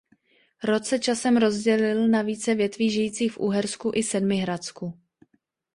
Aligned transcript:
Rod 0.63 0.83
se 0.85 0.99
časem 0.99 1.37
rozdělil 1.37 2.07
na 2.07 2.21
více 2.21 2.55
větví 2.55 2.89
žijících 2.89 3.31
v 3.33 3.37
Uhersku 3.37 3.91
i 3.95 4.03
Sedmihradsku. 4.03 4.93